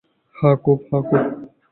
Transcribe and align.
হ্যাঁ, 0.35 0.55
খুব। 0.55 0.79